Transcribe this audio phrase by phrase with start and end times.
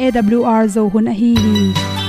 [0.00, 1.99] awr zo hun a hi hi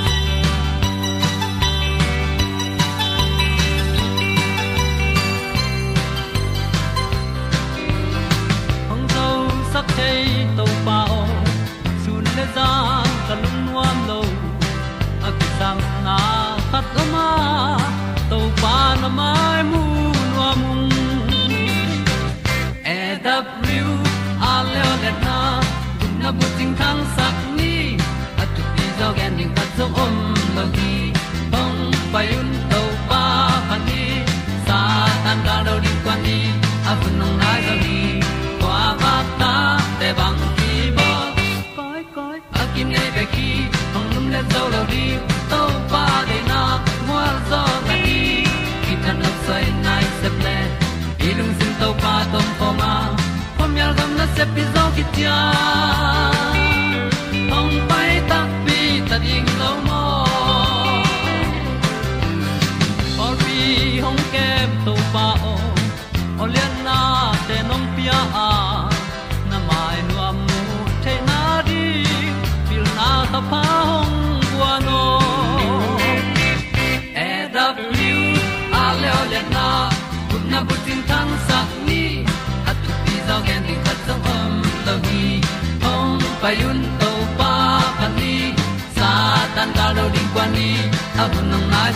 [55.21, 56.00] pi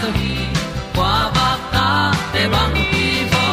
[0.02, 0.52] bu nang
[0.96, 1.88] kwa ba ta
[2.34, 3.46] te bang ki bo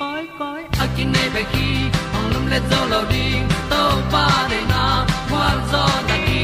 [0.00, 1.68] koi koi a kin nei be ki
[2.16, 3.26] ong lum le zo lo di
[3.70, 3.82] to
[4.12, 4.84] pa de na
[5.30, 6.42] kwa zo na ki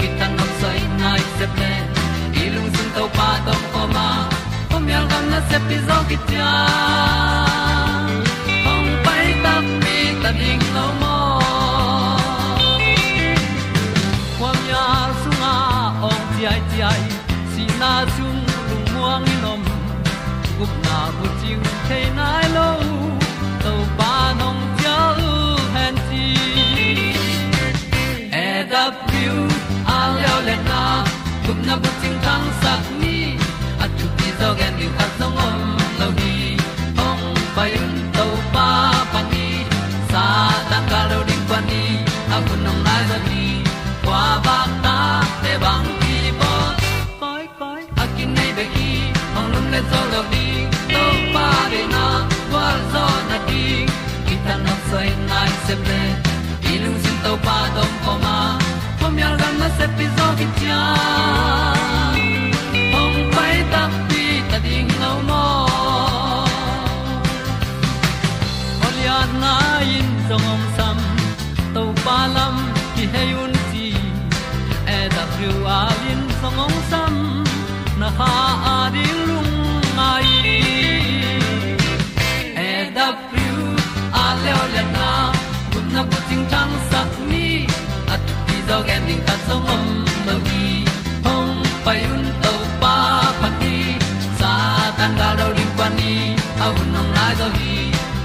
[0.00, 1.72] ki tan nok sai nai se ple
[2.42, 4.08] i lung sun to pa tom ko ma.
[4.70, 6.16] Pom yal gam na se pi zo ki
[21.88, 22.25] chiu
[59.96, 60.82] pi zo ki tia
[63.00, 65.44] ong pai ta pi ta ding lo mo
[68.86, 69.54] Olia na
[69.96, 70.98] in song om sam
[71.74, 72.56] to pa lam
[72.94, 73.86] ki hay un ti
[74.96, 77.14] e da thru a lin song om sam
[78.00, 78.32] na ha
[78.74, 79.25] a di
[88.84, 89.84] ti zo ta song om
[90.26, 90.84] lo gi
[91.24, 91.52] hong
[91.84, 92.96] pai un to pa
[93.40, 93.76] pa ti
[94.38, 94.52] sa
[94.98, 96.36] tan ga do ri pa ni.
[96.64, 97.76] Au nong lai do gi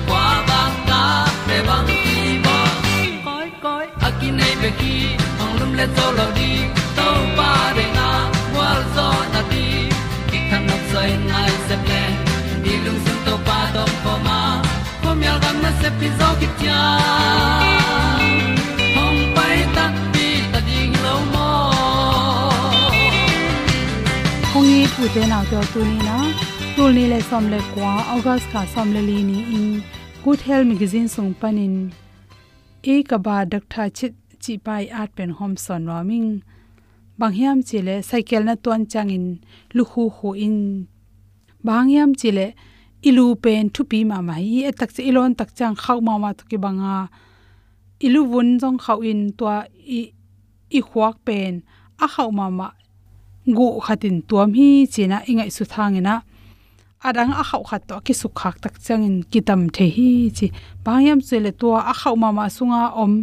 [0.07, 1.01] kwa ba ta
[1.47, 2.57] pe bang ki bo.
[3.25, 4.95] Koi koi a ki nei pe ki
[5.44, 6.51] ong lum le tàu lo di
[6.97, 7.07] to
[7.38, 8.09] pa de na
[8.56, 9.66] wa zo na ti.
[10.29, 12.03] Ki kan nok sai nai se ple
[12.63, 14.39] ni lung sun to pa do pa ma.
[15.03, 16.81] Không nhớ al gam na se pi zo ki tia
[25.01, 26.15] thu te naw te tu ni na
[26.75, 29.65] tul ni le som le kwa august ka som le li ni in
[30.24, 31.75] good health magazine sung panin
[32.94, 34.13] e ka ba doctor chit
[34.44, 36.30] chi pai at pen hom son warming
[37.19, 39.25] bangyam chile cycle na ton changin
[39.75, 40.57] lu khu khu in
[41.65, 42.47] bang hiam bangyam chile
[43.09, 46.13] ilu pen thu pi ma ma hi e tak che ilon tak chang khau ma
[46.24, 46.95] ma to ki banga
[48.06, 49.56] ilu vun jong khau in tua
[49.97, 50.01] i
[50.77, 51.54] i khwak pen
[52.04, 52.68] a khau ma ma
[53.46, 56.16] gu khatin tuam hi china ingai su thangena.
[57.04, 60.48] Adang a khau khat to ki su khak tak changin kitam the hi chi.
[60.86, 63.14] Bangyam chele to a khau ma ma sunga om.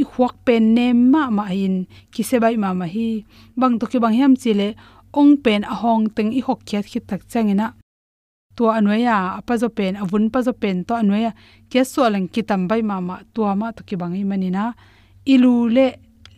[0.00, 1.76] I khwak pen nem ma ma in.
[2.12, 3.24] Ki se bai ma ma hi.
[3.56, 4.68] Bang to ki bangyam chele
[5.12, 7.66] ong pen a hong teng i hok khet khit tak changena.
[8.56, 11.30] Tua anwaya apazo pen avun pazo pen to anwaya
[11.70, 14.64] ke solang kitam bai mama tua ma to ki bangi manina.
[15.26, 15.86] Ilu le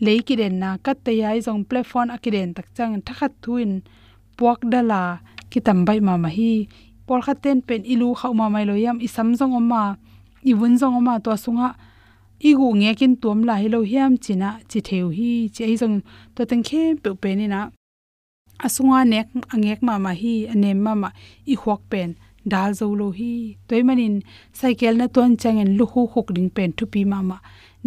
[0.05, 3.73] leiki den na kat te yai jong platform akiden tak chang thakhat thuin
[4.37, 5.03] puak dala
[5.51, 6.69] kitam bai mama hi.
[7.07, 9.83] Por khaten pen ilu khau ma mai lo yam isam jong oma,
[10.51, 11.69] iwun jong oma to sunga,
[12.49, 15.97] igu nge kin tuam la hi lo hiam china chi theu hi, chi ai jong
[16.35, 17.61] to teng khe pe pe ni na
[18.67, 21.09] asunga nek, angek ma ma hi, anem ma ma
[21.53, 22.11] i huak pen,
[22.53, 23.33] dal zo lo hi.
[23.69, 24.15] Toy manin,
[24.59, 27.39] cycle na ton changen lu hu khuk ding pen thu pi ma ma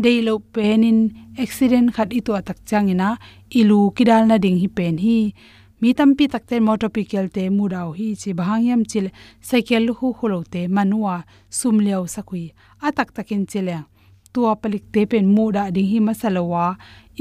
[0.03, 0.99] dei lo penin
[1.43, 3.09] accident khat i to tak changina,
[3.59, 5.19] ilu kidal na ding hi pen hi.
[5.81, 9.07] Mi tam pi tak te mudau hi, chi bhangyam chil
[9.41, 11.15] cycle lu hu khulo te manua
[11.57, 12.45] sumleo sakui.
[12.87, 13.77] Atak takin chile,
[14.33, 16.65] tua palik te pen muda ding hi masalawa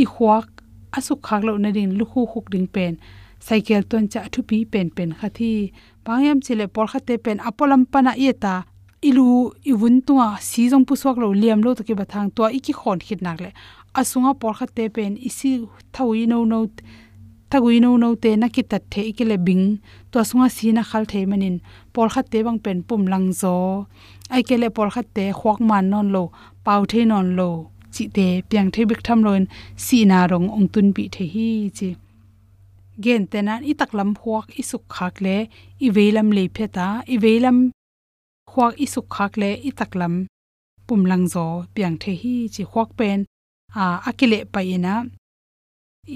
[0.03, 0.49] i khwak
[0.97, 2.95] asuk khak lo na ding lu hu khuk ding pen.
[3.47, 5.53] Cycle ton cha thu pi pen pen khathi.
[6.05, 8.55] Pangyam chile por khate pen apolam pana eta
[9.03, 12.73] ilu iwun tunga si jong pu sok lo liam lo to ke bathang to iki
[12.81, 13.51] khon khit nak le
[13.99, 15.51] asunga por khate pen isi
[15.95, 16.59] thawi no no
[17.51, 19.65] thagui no no te na ki tat the ikile bing
[20.11, 21.57] to asunga si na khal the manin
[21.95, 23.55] por khate bang pen pum lang zo
[24.35, 26.25] ai kele por khate khwak man non lo
[26.65, 27.51] pau the non lo
[27.95, 29.45] chi te piang the bik tham loin
[29.85, 31.89] si na rong ong tun bi the hi chi
[33.05, 35.37] gen te na i taklam huak i suk khak le
[35.85, 37.59] i veilam le pheta i veilam
[38.59, 40.15] huak i suk khak le i taklam
[40.87, 41.01] pum
[41.35, 43.19] zo piang the hi chi huak pen,
[43.83, 44.95] a akile pa ina.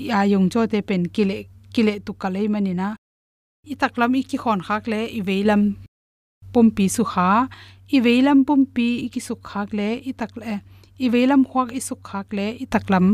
[0.08, 1.36] Ya yong cho te pen kile
[1.74, 2.88] kile tu kalai manina
[3.72, 5.62] i taklam i ki khon khak le i velam
[6.52, 6.66] pum
[6.96, 7.30] su kha.
[7.96, 8.60] I velam pum
[9.04, 10.60] i ki suk khak le eh, i takle
[11.04, 13.06] i velam huak i suk khak le i taklam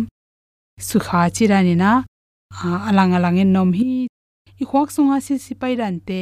[0.88, 1.92] su kha chirani na
[2.88, 4.06] alang alang en nom hi.
[4.62, 6.20] I khwak sunga si si ran te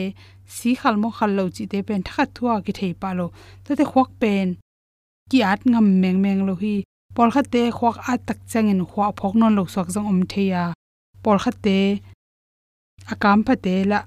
[0.55, 3.21] สีขัลโมขัลโลจิเตเป็นทักทั่วกิเทปาโล
[3.63, 4.47] แต่แต่ควักเป็น
[5.31, 6.75] กีอัดงำแมงแมงโลฮี
[7.17, 10.57] ปอลคัตเตควักอัดตักจังเงินควักพกนอนโลสวกจังอมเทีย
[11.25, 11.69] ปอลคัตเต
[13.09, 14.01] อากามพเตละ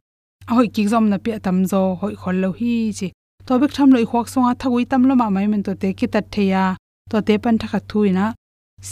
[0.48, 3.08] เอาอีกิกซอมนะเปียตำโจหอยคนโลฮีจิ
[3.46, 6.56] ตัวเบกทำเลยควักสงอาทักวิตำละมาไม่เมันตัวเตกิตัดเทีย
[7.12, 8.28] ตัวเตปันทักทุยนะ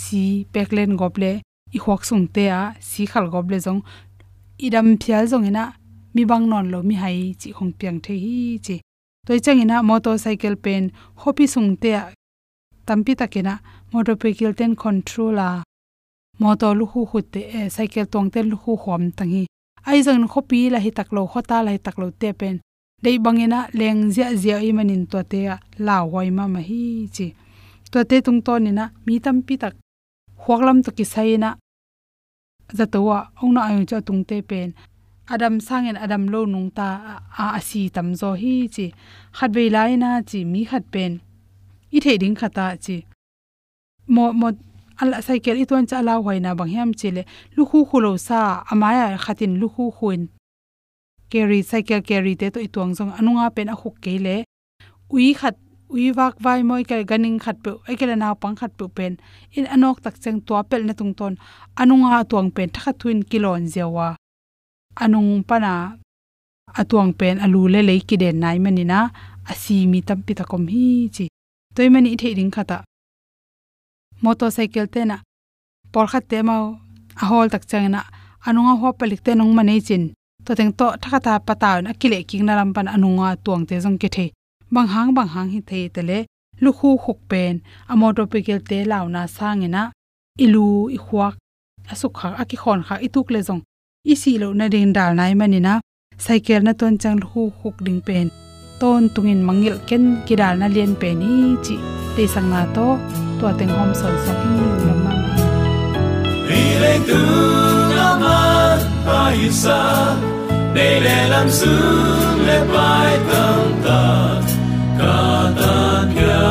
[0.00, 1.24] สีเป็กเลนกบเล
[1.72, 2.46] อีควักสุงเตะ
[2.88, 3.76] สีขัลกบเลจง
[4.60, 5.66] อีดำเพียจงเห็นะ
[6.14, 8.76] mi bang non lo mi hai chi khong piang the hi chi.
[9.26, 10.84] Toi chang ina motorcycle pen
[11.22, 12.02] hopi sung te a
[12.86, 13.54] tampi takena
[13.92, 15.62] motorcycle ten controller
[16.42, 19.44] motor lu hu hu te e cycle tong te lu hu hom tangi
[19.88, 22.56] ai jang khopi la hi taklo khota la hi taklo te pen.
[23.04, 25.40] Dei bangena leng zia zia i manin to te
[25.86, 26.82] la hoi ma ma hi
[27.14, 27.26] chi.
[27.92, 29.74] To te tung to ni na mi tampi tak
[30.42, 31.50] khwaklam to ki saina
[32.76, 34.68] zatowa ongna ayu cha tungte pen
[35.30, 36.88] adam sangen adam lo nung ta
[37.42, 38.86] a asi tam zo hi chi,
[39.36, 41.12] khat ve lai na chi, mi khat pen,
[41.96, 42.96] i the ding khata chi.
[44.14, 44.48] Mo mo,
[45.00, 47.22] al cycle itwan cha la hoina bang hem chile
[47.56, 48.40] lu khu khu lo sa
[48.72, 50.22] amaya khatin lu khu khuin
[51.30, 54.36] carry cycle carry te to itwang jong anunga pen a khuk ke le,
[55.12, 55.56] ui khat,
[55.92, 59.12] ui wak vai moi ka ganing khat pe ekela naw pang khat pe pen,
[59.56, 61.34] in anok tak cheng to pel na tung ton
[61.80, 64.08] anunga tuang pen thakha thuin kilon zewa
[65.04, 65.72] anung pana
[66.80, 68.98] atuang pen alu le le ki den nai manina
[69.50, 71.24] asi mi tam pi ta kom hi chi.
[71.74, 72.78] Toy mani the ring khata.
[74.24, 75.16] Motorcycle te na
[75.92, 76.56] por khat te ma
[77.22, 78.00] a hol tak chang na,
[78.46, 80.04] anunga ho palik te nong mane chin.
[80.44, 83.74] To teng to thaka ta pata na kile king na ram pan anunga tuang te
[83.84, 84.24] jong ke the.
[84.74, 86.18] Bang hang bang hang hi the tele
[86.62, 87.54] lu khu khuk pen,
[87.92, 89.82] a motorcycle te launa sangena
[90.44, 91.34] ilu i khuak
[91.92, 93.62] asuk kha aki khon kha ituk le jong
[94.12, 95.74] isi lo na rin dal nai manina
[96.24, 98.26] cycle na ton chang hu khuk ding pen.
[98.80, 101.32] Ton tungin mangil ken kidal na lien pe ni
[101.64, 101.76] chi.
[102.14, 102.86] Te sang na to
[103.38, 104.52] to teng hom sol so hi
[104.86, 105.12] lo ma.
[106.48, 107.22] Ri le tu
[107.96, 108.38] na ma,
[109.06, 109.80] pa isa
[110.74, 111.74] de le lam su
[112.46, 114.02] le pai tam ta.
[115.00, 115.76] Kata
[116.14, 116.46] kia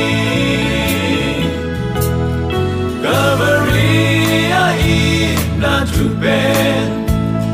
[5.65, 6.87] Na tupen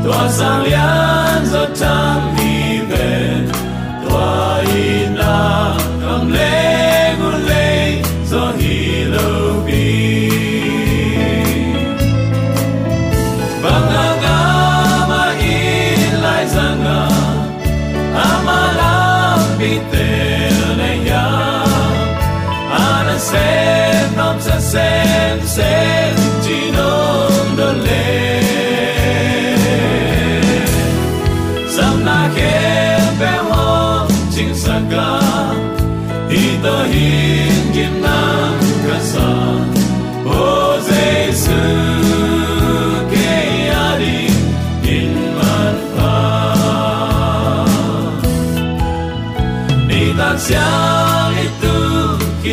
[0.03, 0.67] Tua sang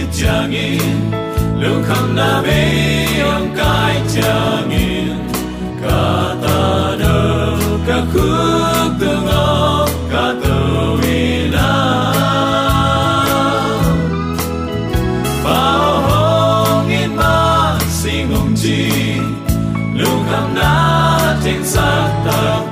[0.09, 1.13] kijangin
[1.61, 2.61] lu kham na be
[3.33, 5.17] ong kai changin
[5.83, 6.61] kata
[7.01, 7.17] do
[7.87, 9.49] ka khuk tu ngo
[10.13, 10.57] ka tu
[11.19, 11.71] ina
[15.45, 18.81] bao hong in ma sing ong chi
[19.99, 20.73] lu kham na
[21.45, 22.68] trên sắc tập bi in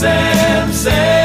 [0.00, 1.21] nam sa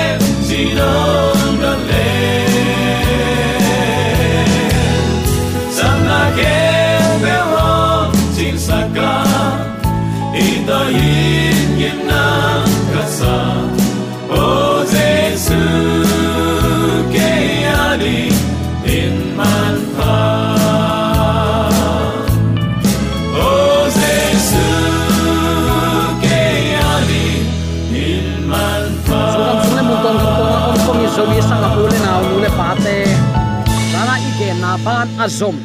[34.98, 35.58] ge azom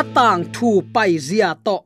[0.00, 1.76] atang thu pai zia to.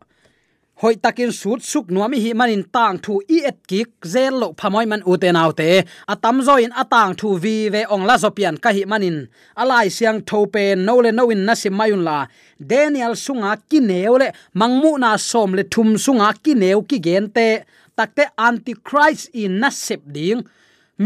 [0.80, 4.86] Hoi takin sut suk nuami hi manin tang thu i et kik zel lo phamoi
[4.90, 5.70] man uten te.
[6.12, 9.28] Atam zo in atang thu vi ve ong la zopian ka hi manin.
[9.60, 12.18] Alai siang tho pen no le no in nasim mayun la.
[12.70, 14.28] Daniel sunga ki neu le.
[14.54, 17.48] Mangmu na som le thum sunga ki neu ki gen te.
[17.96, 20.40] Takte antichrist in nasep ding.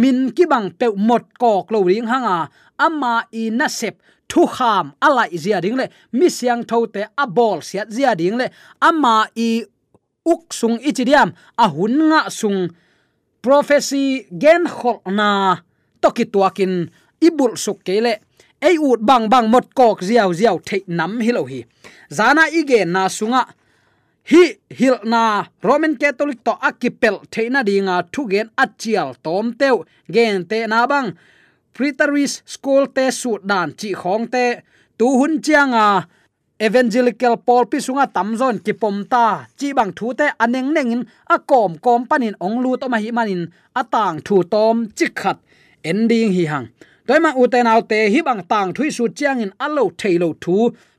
[0.01, 2.39] Min ki bang pe mot kok lo ring hanga.
[2.79, 3.95] Ama i nasep
[4.31, 5.87] thu kham alai zia ding le.
[6.13, 8.47] Mi siang tho te a bol siat zia ding le.
[8.89, 9.65] Ama i
[10.33, 11.31] uk sung ichidiam
[11.65, 12.61] a hun nga sung.
[13.43, 15.29] Prophecy gen khol na
[16.01, 16.75] toki tuakin
[17.21, 18.13] ibul suk kele
[18.61, 21.61] ei ut bang bang mot kok ziaw ziaw thei nam hilo hi.
[22.17, 23.43] Zana ige na sunga.
[24.31, 24.45] Hi,
[24.79, 29.85] hil na roman catholic to akipel theina dinga thu gen achial tom teu.
[30.15, 31.13] Gen te na bang
[31.75, 34.45] preteris school te su dan chi khong te
[34.99, 35.87] tu hun chianga,
[36.67, 39.27] evangelical paul pi sunga tamzon ki pomta
[39.59, 41.03] chi bang thu te aneng nengin,
[41.35, 43.43] a kom kom panin ong lu to ma hi manin
[43.81, 45.39] atang thu tom chi khat,
[45.91, 46.67] ending hi hang.
[47.07, 50.57] Toy ma uten autte hi bang tang thui su chiang in alo thailo thu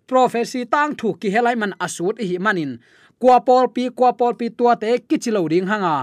[0.10, 2.72] prophecy tang thu ki helai man asut hi manin.
[3.20, 5.96] Kwa pol pi, kwa pol pi tua te kichilo ding hanga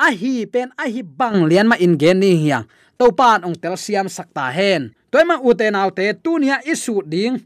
[0.00, 2.64] a hi pen a hi bang lian ma in gen ni hiang
[2.96, 4.96] to pan ong tel siam sakta hen.
[5.12, 7.36] Toy ma uten autte tunia isu ding.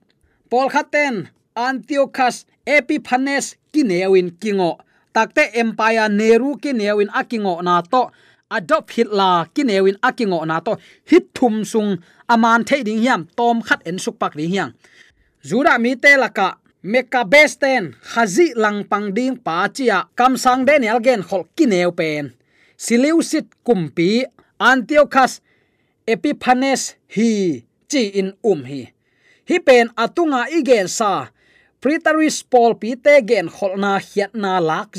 [0.51, 4.79] Pol khaten antiochus epiphanes kinewin kingo.
[5.15, 8.11] Takte empire neru kinewin akingo na to.
[8.51, 10.79] Adop hitler kinewin akingo na to.
[11.11, 13.27] Hit thum sung aman thading hiam.
[13.39, 14.75] Tom khat en suk pak ri hiang
[15.43, 16.59] zura mi te laka.
[16.85, 20.05] Meka besten khazi lang pang ding pa chia.
[20.19, 22.37] Kam sang daniel gen khol kinew pen
[22.85, 24.29] sileusit kumpi.
[24.61, 25.41] Antiochus
[26.07, 28.93] epiphanes, hi, chi in um hi.
[29.49, 31.29] Hi pen atunga igen sa.
[31.81, 34.97] Pritaris paul pi te gen kholna hiatna na lak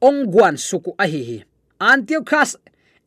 [0.00, 1.38] ong guan suku a hi hi.
[1.80, 2.56] Antiochus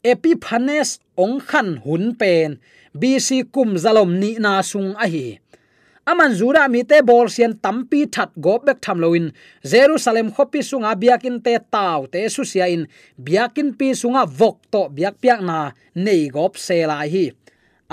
[0.03, 2.59] epiphanes, ong khan hun pen.
[2.93, 5.39] Bc kum zalom ni na sung a hi
[6.05, 9.31] aman zura mi te bol sian tampi that go bek tham loin
[9.71, 12.87] jerusalem khopi sunga biakin te taw te su sia in
[13.25, 17.25] biakin pi sunga vok to biak piak na nei gop se lai hi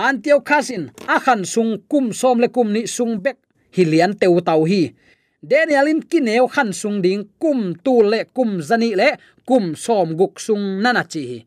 [0.07, 3.37] antiochasin akhan sung kum som le kum ni sung bek
[3.77, 4.95] hilian teu tau hi.
[5.43, 9.17] Danielin kineu khan sung ding kum tu le kum zani le
[9.49, 11.39] kum som guk sung nana chi hi.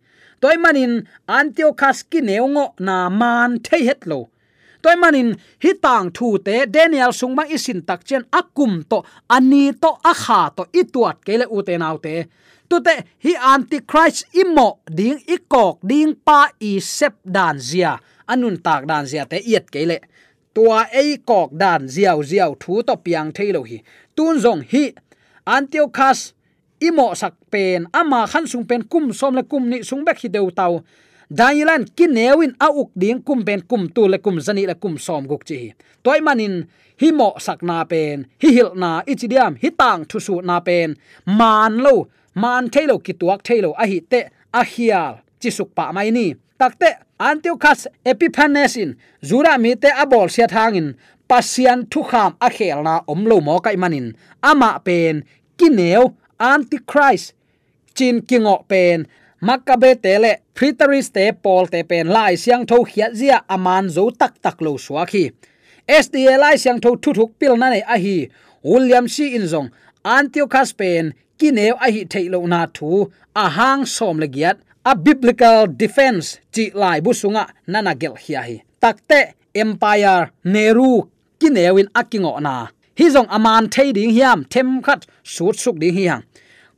[0.41, 0.93] Toy manin
[1.27, 4.32] antiochus kineu ngo na man thei het lo.
[4.83, 5.29] Toy manin
[5.63, 8.97] hi tang thu te daniel sung ma isin tak chen akum to
[9.35, 12.15] ani to akha to ituat kele ute naute
[12.69, 17.93] tute hi antichrist imo ding ikok ding pa i sep dan zia
[18.31, 19.97] anun tak dan zia te iet kele
[20.53, 23.77] tua ei kok dan ziaw ziaw thu to piang thailo hi
[24.15, 24.83] tun zong hi
[25.55, 26.19] antiochus
[26.87, 30.29] imo sak pen ama khan sung pen kum som le kum ni sung bek hi
[30.35, 30.73] deu tau
[31.39, 35.23] dailan kinewin a uk ding kum pen kum tu le kum zani le kum som
[35.29, 35.59] guk chi
[36.03, 36.55] toy manin
[37.01, 40.95] hi mo sak na pen, hi hil na ichidiam hi tang thu su na pen.
[41.25, 41.95] Man lo,
[42.35, 44.21] man thailo ki tuak thailo a hi te,
[44.59, 46.27] a hial, chi suk pa mai ni.
[46.59, 46.89] Takte
[47.29, 48.91] antiochus epiphanes in
[49.27, 50.87] zura mi te abol sia thangin
[51.29, 54.07] pasian thu kham a khel na om lo mo kai manin.
[54.49, 55.23] Ama pen
[55.57, 56.03] kineu
[56.39, 57.33] antichrist,
[57.95, 59.07] chin kingo pen
[59.43, 64.39] makabe tele pritaris te pol te pen lai siang tho khia zia, aman zo tak
[64.43, 65.23] tak lo swa khi.
[66.03, 68.17] Sda lai siang tho thu thuk pil na nei a hi.
[68.63, 69.69] William c in zong,
[70.15, 73.11] antiochus pen kineu a hi thailo na thu.
[73.35, 78.33] A hang som le giat, a biblical defense chi lai bu sunga, nana gel hi.
[78.45, 79.19] Hi takte
[79.55, 81.09] empire neru
[81.39, 82.55] kinewin akingo na.
[82.99, 86.23] Hi zong, aman thei ding hiam, them khat sut suk ding hiang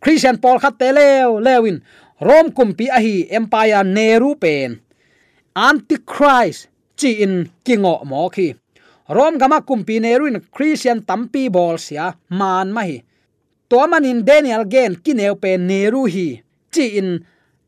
[0.05, 1.81] christian paul khat te lew lewin
[2.21, 4.79] rom kumpi a hi empire neru pen.
[5.55, 8.55] Antichrist chi in kingo mo khi.
[9.09, 13.03] Rom gama kumpi neru in christian tampi bol sia man ma hi.
[13.69, 16.41] To manin daniel gen kineu pen neru hi.
[16.71, 17.25] Chi in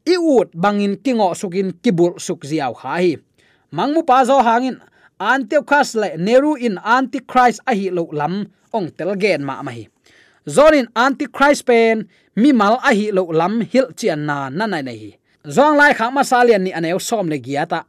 [0.07, 3.17] iut bangin kingo sukin kibul suk ziaw kha hi.
[3.71, 4.79] Mangmu pa zo hangin
[5.19, 9.87] antichrist le neru in antichrist a hi lo lam ong tel gen ma ma hi
[10.47, 14.97] zonin antichrist pen, mi mal a hi lo lam hil chian na na nai nei
[14.97, 15.11] hi.
[15.47, 17.83] Zong lai khang ma salian ni aneu som le giata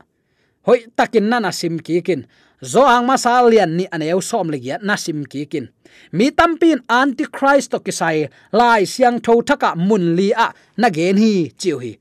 [0.68, 2.27] hoi, takin na na sim ki kin.
[2.73, 5.68] Zo ang ma salian ni aneu som le giat na sim ki kin.
[6.12, 11.51] Mi tampin antichrist to kisai, lai siang tho thaka mun li a, na gen hi,
[11.61, 11.92] chiu hi.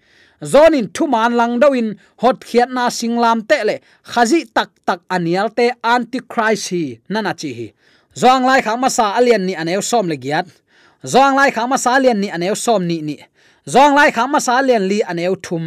[0.44, 3.80] Zonin thuman lang doin hot khiat na singlam te le,
[4.12, 7.68] khazi tak tak anial te antichrist hi nana chi hi
[8.22, 10.46] zong lai khang ma sa alian ni aneu som le giat
[11.14, 13.16] zong lai khang ma sa alian ni aneu som ni ni
[13.74, 15.66] zong lai khang ma sa alian li aneu thum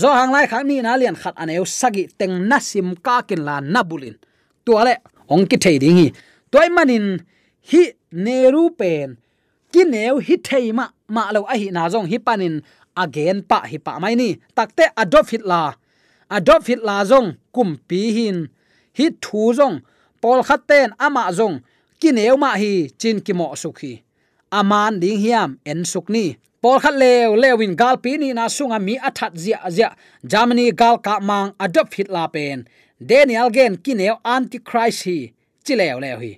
[0.00, 3.56] zo hang lai khang ni na lian khat aneu sagi teng nasim ka kin la
[3.72, 4.16] na bulin
[4.64, 4.94] tuale
[5.32, 6.06] ong ki thei ding hi
[6.52, 7.06] toy manin
[7.70, 7.82] hi
[8.24, 9.16] neru pen
[9.72, 12.54] ki neu hi thei ma ma lo a hi na zong hi panin
[13.04, 15.62] again pa hi pa mai ni takte adopt la,
[16.36, 18.38] adopt la zong kum pi hin.
[18.98, 19.76] Hi thu zong
[20.20, 21.56] pol khaten ama zong
[22.00, 24.02] ki neu ma hi, chin ki mo sukhi
[24.50, 28.98] aman ding hiam, en sukni pol khat lew lewin gal pi ni na sunga mi
[28.98, 29.94] athat zia zia.
[30.26, 32.66] Germany gal ka mang adopt hitler pen.
[32.98, 35.32] Daniel gen kineu antichrist hi.
[35.64, 36.32] Chilew lew hi.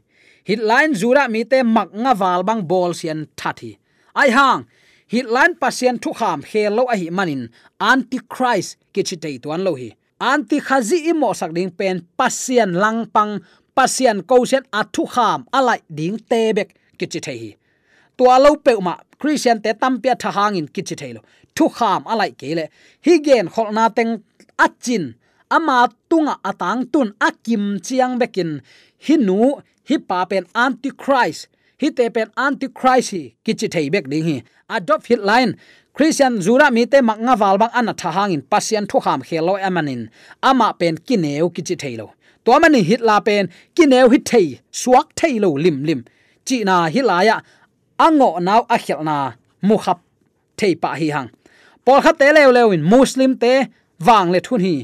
[0.48, 3.76] Hitline zura mi te mak nga wal bang bol sian thathi
[4.20, 4.66] ai hang,
[5.12, 7.48] hitline pasien thu kham hello a hi manin.
[7.80, 9.90] Antichrist kichitei tuan lo hi.
[10.20, 13.40] Anti khazi imo sak ding pen pasien langpang
[13.80, 17.50] pasian ko sen athu kham, alai ding tebek kichitei hi
[18.16, 21.20] tua lo pe ma christian te tampia tha hangin kichitei lo.
[21.56, 22.64] Thu kham, alai kele.
[23.06, 24.12] Hi gen kholna teng
[24.66, 25.04] achin,
[25.56, 28.50] ama tunga atang tun akim chiang bekin.
[29.06, 29.38] Hinu
[29.88, 31.48] hi pa pen antichrist.
[31.80, 34.36] Hi te pen antichrist hi kichi thei bek ding hi.
[34.76, 35.52] Adopt hit line,
[35.96, 40.02] christian zura mi te mak nga wal bang ana thahangin pasian thu kham khelo amanin
[40.42, 42.06] ama pen kineu kichi thailo
[42.44, 46.04] to mani hit la pen, kineu hit thei, suak thailo lim lim.
[46.46, 47.36] Chi na hi la ya,
[47.98, 49.16] ango naw a khel na,
[49.62, 49.98] mu khap
[50.58, 51.30] thei pa hi hang.
[51.84, 53.52] Pol kha te lew lew in muslim te
[54.06, 54.74] wang le thun hi,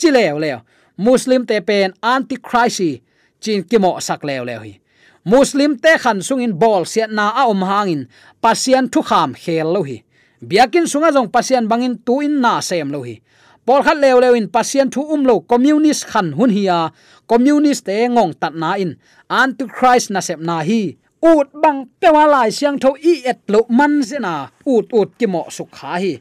[0.00, 0.58] chi lew lew
[0.96, 3.00] muslim te pen antichrist
[3.40, 4.80] chin kimo sak lew lew hi.
[5.24, 8.08] Muslim te khan sungin bol siat na a om hangin
[8.42, 10.04] pasian thu kham khel lo hi.
[10.44, 13.20] Biakin sunga jong pasian bangin tu in na sem lo hi
[13.66, 16.92] pol khat lew lew in, pasien thu um lo communist khan hun hiya
[17.26, 18.96] communist te ngong tat na in.
[19.28, 20.96] Antichrist na sep na hi.
[21.24, 24.52] Ut bang pewa lai siang tho i et lo man se na.
[24.66, 26.14] Ut ut ki mo su kha hi.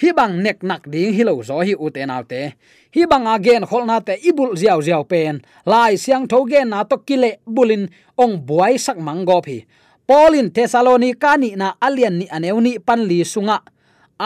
[0.00, 2.52] Hi bang nek nak ding hi lo zo hi ut te naw te
[2.94, 5.40] hi bang again khol na te ibul ziaw ziaw pen.
[5.64, 7.88] Lai siang tho gen na to kile bulin.
[8.20, 9.64] Ong buai sak mango phi
[10.12, 13.64] polin thessalonica ni na alian ni aneuni panli sunga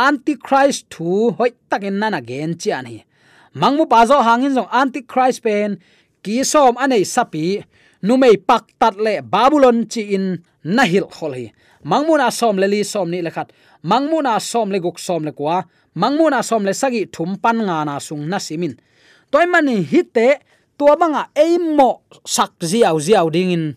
[0.05, 2.99] antichrist thu hoi takin nana gen chian hi.
[3.61, 5.71] Mangmu pa zo hangin jong antichrist pen,
[6.25, 7.45] ki som anei sapi
[8.07, 10.27] numei pak tat le babylon chi in
[10.77, 11.47] nahil khol hi.
[11.91, 13.49] Mangmuna som le li som ni lekhat
[13.91, 15.57] mangmuna som le guk som le kwa.
[16.03, 18.75] Mangmuna som le sagi thum pan nga na sung na simin
[19.31, 20.29] toy mani hite
[20.79, 23.75] tua banga eimo sak ziaw ziaw dingin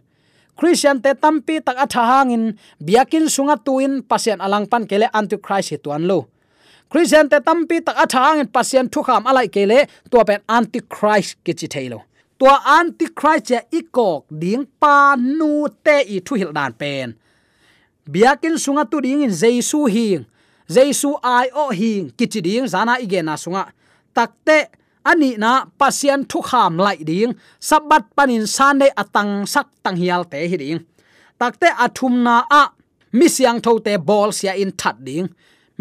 [0.60, 2.44] christian te tampi tak atha hangin
[2.84, 6.20] biakin sunga tuin pasien alang pan kele antichrist tuan lo.
[6.92, 11.54] Christian te tampi tak atha hangin pasien thu kham alai kele tua pen antichrist ki
[11.60, 12.00] chi thailo
[12.40, 17.14] tua antichrist ya ikok ding pa nu te i thu hil dan pen.
[18.08, 20.24] Biakin sunga tu ding in jesu hing.
[20.66, 23.68] Jesu ai o hing kichi ding zana igena sunga.
[24.16, 24.72] Takte
[25.12, 27.34] ani na pasian thu kham lai ding.
[27.70, 30.80] Sabat panin sane atang sak tang hial te hi ding.
[31.40, 32.64] Takte athum na a,
[33.18, 35.28] mi siang tho te bol sia in that ding.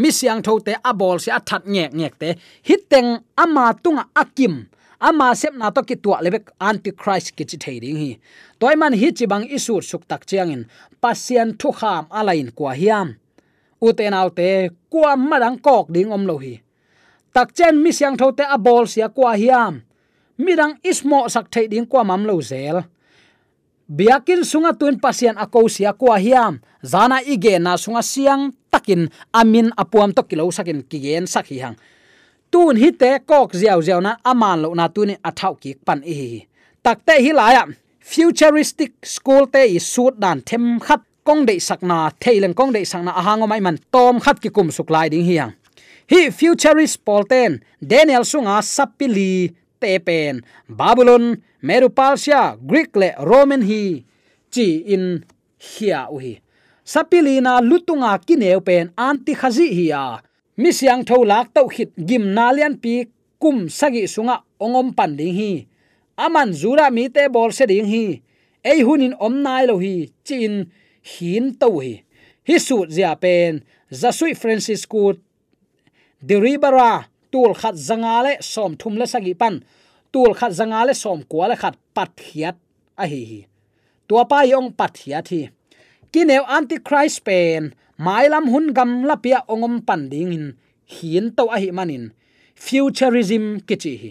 [0.00, 2.28] Mi siang tho te a bol sia that ngek ngek te.
[2.68, 3.10] Hiteng
[3.42, 4.54] ama tunga akim.
[5.00, 8.10] Ama sep na to ki tua lebek antichrist ki chi thading hi.
[8.60, 10.62] Toy man hi chi bang isu suk tak chiang in.
[11.02, 13.08] Pasian thu kham alain kwa hiam.
[13.86, 14.48] Uten autte
[14.90, 16.54] kwa madang kok ding om lo hi
[17.38, 19.78] tak chen mi siang tho te a bol sia kwa hiam.
[20.42, 22.82] Mirang ismo sak thei ding kwa mam lo zel.
[23.86, 26.58] Biakin sunga tuin pasian ako sia kwa hiam.
[26.82, 31.78] Zana ige na sunga siang takin amin apuam to kilo sakin kigen sakhi hang.
[32.50, 36.42] Tun hi te kok ziaw ziaw na aman lo na tuni athau ki pan e
[36.82, 37.30] takte hi.
[37.30, 37.70] Laya
[38.02, 43.14] futuristic school te i suit dan them khat kong dei sakna theilen kong dei sakna
[43.14, 45.54] ahangomai man tom khat ki kum suklai ding hiang
[46.10, 51.24] hi futurist polten daniel sunga sapili tepen, babylon babylon
[51.62, 54.04] merupalsia greek le roman hi
[54.50, 55.24] chi in
[55.58, 56.34] hia u hi
[56.92, 60.04] sapilina lutunga kineu pen anti khazi hi ya.
[60.56, 62.94] Mi siang tho lak to hit gim na lian pi
[63.42, 65.52] kum sagi sunga ongom pan ding hi.
[66.24, 68.06] Aman zura mi te bol se ding hi.
[68.70, 69.94] Ei hunin om nai lo hi
[70.26, 70.54] chin
[71.12, 71.92] hin to hi.
[72.48, 73.60] Hi su zia pen,
[74.00, 75.14] zasui francis school
[76.22, 79.62] deribara tul khat zangale som thum le sagi pan.
[80.12, 82.56] Tul khat zangale som kwa le khat pat hiat
[82.96, 83.40] a hi hi.
[84.08, 85.42] Tua pa yong pat hiat hi.
[86.12, 90.46] Kineu antichrist pen, mailam hun gam lapia ongom panding in
[90.86, 92.12] hin to a hi manin.
[92.56, 94.10] Futurism kichi hi.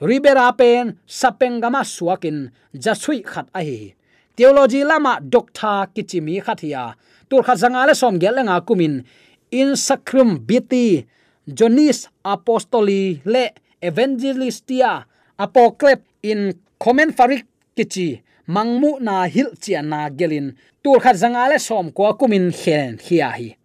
[0.00, 3.94] Ribera pen sapengama suakin, jasui khat a hi
[4.36, 6.94] theology lama doctor kichimi khathia
[7.28, 9.04] tur kha zanga le som gel nga kumin.
[9.52, 11.06] In sakrum biti
[11.46, 13.50] jonis apostoli le
[13.80, 15.06] evangelistia
[15.38, 20.54] apoklep in comment farik kichi mangmu na hil chia na gelin.
[20.82, 23.56] Tur khat zanga le som ko kumin khen hia hi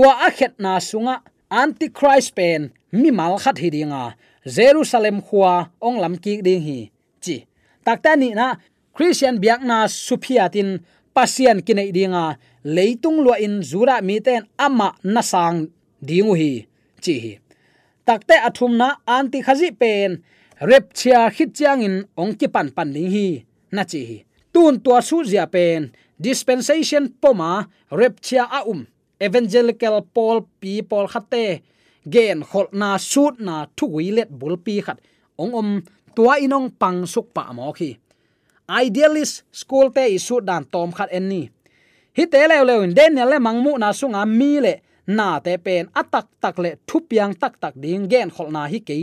[0.00, 4.02] tua a khet na sunga antichrist pen mi mal khat hi dinga
[4.56, 6.78] jerusalem khuwa ong lam ki ding hi.
[7.20, 7.36] Chi.
[7.84, 8.56] Takta ni na
[8.96, 10.80] christian biak na suphiatin
[11.14, 12.40] pasian kinai dinga.
[12.64, 15.68] Leitung lo in zura mi ten ama nasang
[16.00, 16.69] dingu hi.
[17.04, 17.32] Chi hi
[18.06, 20.10] takte athum na anti khazi pen
[20.70, 23.26] rep chia khit chiang in ong ki pan pan ding hi
[23.74, 24.18] na chi hi
[24.52, 25.80] tun tua su zia pen
[26.26, 27.50] dispensation poma
[28.00, 28.80] repchia a um
[29.26, 31.62] evangelical paul people khate
[32.12, 34.98] gen khol na suit na thu wi let bul pi khat
[35.42, 35.68] ong om
[36.16, 37.90] tua inong pang suk pa mo khi
[38.84, 41.42] idealist school te isu dan tom khat en ni
[42.16, 44.74] hi te le le in den le mangmu na sunga mi le
[45.06, 48.80] na te pen atak tak le thu piang tak tak ding gen khol na hi
[48.80, 48.96] ke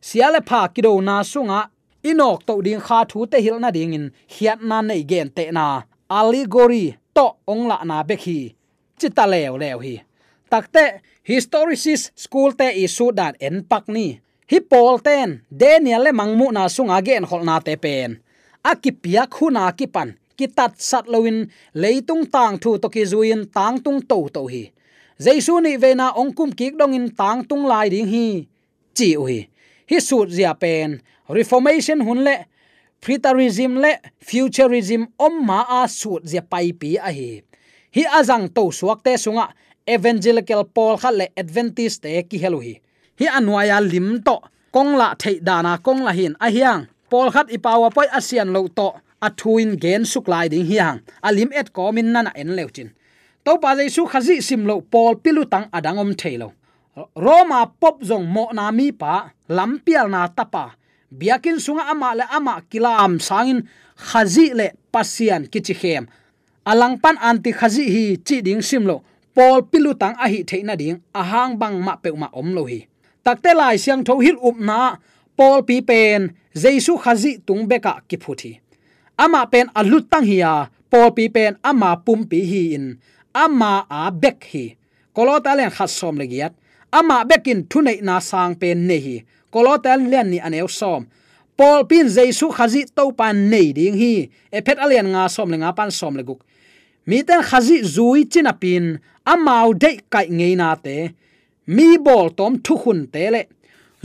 [0.00, 1.60] siale pha kido na sunga,
[2.10, 5.44] inok to ding kha thu te hil na ding in, hiat na nei gen te
[5.50, 5.66] na.
[6.18, 8.54] Allegory to ongla na bekhi
[8.98, 9.94] chita lew lew hi.
[10.50, 10.84] Takte
[11.30, 14.06] historicis school te i sudan en pak ni.
[14.50, 18.20] Hi pol ten, daniel le mangmu na sunga gen hol na te pen.
[18.70, 21.38] Akipia khuna kipan kitat sat loin
[21.82, 24.62] leitung tang thu to ki zuin, tang tung to to hi
[25.18, 28.48] jaisu ni vena ongkum kik dongin tang tung lai ding hi.
[28.96, 29.48] Chi ui hi
[29.88, 32.36] hi sut zia pen reformation hun le
[33.00, 37.42] preterism le futurism omma a suit zia pai pi a hi.
[37.96, 39.48] Hi azang to suak te sunga
[39.88, 42.74] evangelical paul kha le adventist te ki helu hi.
[43.18, 44.36] Hi anwaya lim to,
[44.72, 46.84] kong la thei dana kong la hin a hiang.
[47.10, 51.00] Paul khat ipawa poi asian lo to athuin gen suk lai ding hiang.
[51.22, 52.90] Alim et komin nana en leuchin
[53.46, 56.48] to pa jaisu khazi sim lo paul pilu tang adangom thailo
[57.14, 60.74] roma pop zong mo na mi pa lampial na tapa
[61.10, 63.62] biakin sunga ama le ama kilam sangin
[63.96, 66.04] khazi le pasian kichi khem.
[66.66, 68.96] Alang pan anti khazi hi chi ding simlo
[69.34, 72.80] pol pilu tang a hi theina ding ahang bang ma pe ma om lo hi.
[73.24, 74.96] Takte lai siang tho hil up na
[75.38, 78.52] pol pi pen jesu khazi tung beka ki phuthi
[79.24, 80.52] ama pen alut tang hiya
[80.90, 82.86] pol pi pen ama pum pi hi in
[83.44, 84.64] ama a bek hi.
[85.16, 86.52] Kolota len khasom legiat
[86.98, 89.16] ama bekin thunei na sang pen ne hi.
[89.52, 91.06] Kolotel lian ni aneu som.
[91.56, 94.28] Paul pin jaisu khazi to pan nei ding hi.
[94.56, 96.40] E phet alian nga som le nga pan som le guk.
[97.08, 98.98] Mi ten khazi zui china pin.
[99.24, 100.96] Amau de kai ngei na te.
[101.66, 103.42] Mi bol tom thu khun te le.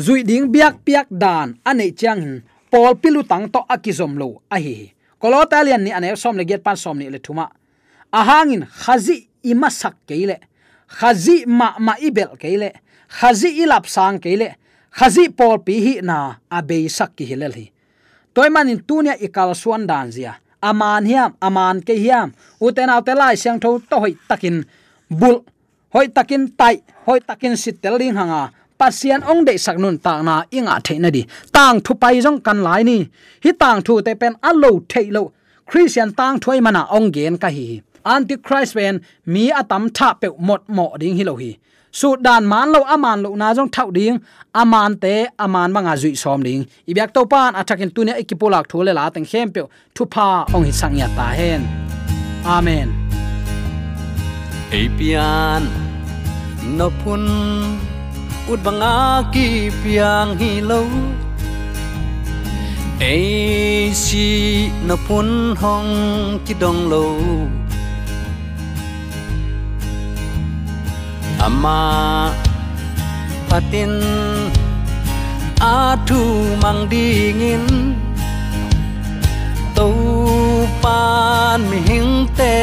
[0.05, 1.59] Zui ding biak piak dan.
[1.69, 2.23] Ane chang
[2.71, 4.29] pol pilu tang to akizom lo.
[4.55, 4.93] A hi.
[5.21, 7.45] Kolotalian ni ane som le get pan som ni le thuma
[8.11, 10.37] ahangin khazi ima sak keile,
[10.87, 12.71] khazi ma ma ibel keile,
[13.07, 14.55] khazi ilap sang keile,
[14.91, 17.71] khazi pol pi hi na abe sak ki hilel hi.
[18.33, 20.33] Toy manin tunia ikal suan dan zia.
[20.61, 22.31] Aman hiam, aman ke hiam.
[22.61, 24.63] Uten autte lai siang tho to hoi takin
[25.09, 25.43] bul,
[25.93, 28.51] hoi takin tai, hoi takin sitel ding hanga.
[28.77, 31.25] Pasian ong de sak nun ta na inga theina di.
[31.51, 32.97] Tang thu pai jong kan lai ni.
[33.43, 35.33] Hi tang thu te pen alo thailo
[35.69, 40.61] christian tang thoi mana ong gen ka hi antichrist ven, mi atam tha pe mot
[40.67, 41.51] mo ding hi lo hi.
[41.91, 44.19] Su dan man lo aman lo, na jong thau ding.
[44.55, 46.63] Aman te aman manga zui som ding.
[46.87, 49.61] Ibyak to pan athakin tunia ekipolak thole la teng hem pe
[49.95, 51.61] thu pha ong hi sangya ta hen.
[52.45, 52.87] Amen.
[54.71, 55.61] Apian
[56.77, 57.23] no pun
[58.51, 58.95] ut banga
[59.33, 59.47] ki
[59.83, 60.81] piang hi lo.
[63.01, 64.27] Ai si
[64.87, 65.91] no pun hong
[66.45, 67.05] ki dong lo.
[71.47, 72.31] Ama
[73.49, 73.93] patin
[75.59, 76.21] a thu
[76.61, 77.65] mang dingin
[79.75, 79.87] to
[80.83, 82.55] pan mi hing te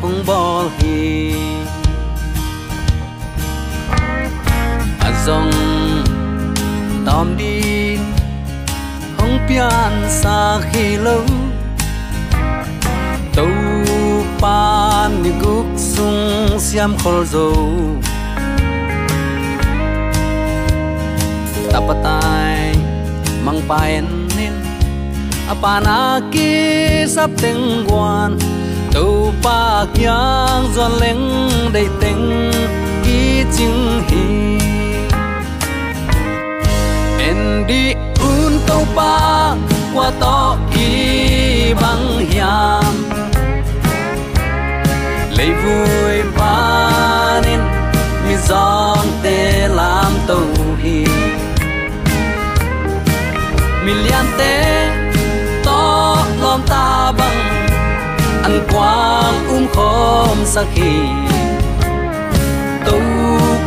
[0.00, 1.00] hong bol hi
[5.08, 5.54] azong
[7.06, 8.00] tom din
[9.18, 10.38] hong pian sa
[10.72, 11.24] khi lâu
[13.36, 13.52] tâu
[14.40, 17.48] pan ni guk sung siam khol zo
[23.68, 24.04] paen
[24.36, 24.52] nin
[25.52, 26.50] apana ki
[27.08, 28.38] sắp teng quan
[28.92, 32.50] tàu pa kyang zon leng đầy teng
[33.04, 34.26] ki ching hi
[37.28, 39.54] en đi un tàu pa
[39.94, 42.94] qua to ki băng hiam
[45.36, 46.56] lấy vui pa
[47.44, 47.60] nên
[48.26, 50.46] mi giòn tê làm tàu
[50.82, 51.13] hi
[53.84, 54.54] million te
[55.64, 55.80] to
[56.42, 57.40] lom ta bang
[58.46, 60.94] an quang um khom sa khi.
[62.86, 62.98] Tu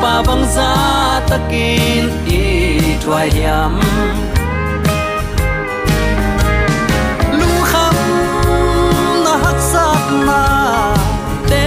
[0.02, 0.74] pa vâng bang za
[1.30, 2.44] takin i
[3.04, 3.74] thuai yam
[7.40, 7.96] lu kham
[9.26, 10.44] na hak sak na,
[11.50, 11.66] te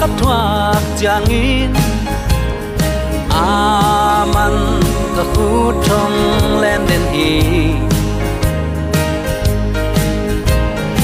[0.00, 1.72] kap thuak changin
[3.30, 4.87] aman
[5.18, 6.16] ka khu thong
[6.62, 7.30] len den hi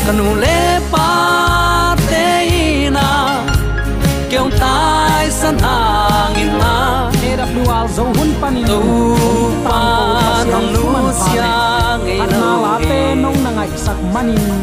[0.06, 0.58] kanu le
[0.92, 1.08] pa
[2.10, 2.28] te
[2.96, 3.08] na
[4.30, 6.74] kêu tai san hang in na.
[7.28, 8.80] AWR zo hun panin tu
[9.66, 9.82] pa
[10.50, 10.84] nong lu
[11.22, 11.52] sia
[12.04, 14.58] ngei na la te nong na ngai sak manin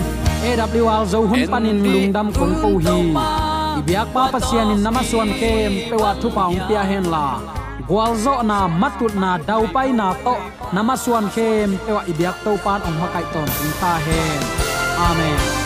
[0.48, 3.00] AWR zo hun panin lungdam kong ko hi
[3.80, 7.28] ibyak pa pasian in namaswan kem pewa thu paung pia hen la
[7.92, 10.36] gwalzo na matut na dau pai na to
[10.76, 13.50] namaswan khem ewa ibyak to pan ong makai ton
[13.82, 14.42] ta hen
[15.08, 15.61] amen.